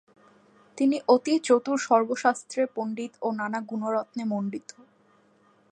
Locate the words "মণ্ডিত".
4.23-4.67